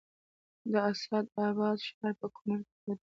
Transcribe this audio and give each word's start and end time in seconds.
د 0.71 0.73
اسداباد 0.89 1.77
ښار 1.87 2.13
په 2.19 2.27
کونړ 2.35 2.59
کې 2.67 2.75
پروت 2.81 2.99
دی 3.01 3.05